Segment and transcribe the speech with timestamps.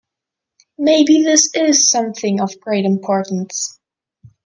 [0.79, 3.79] Maybe this is something of great importance.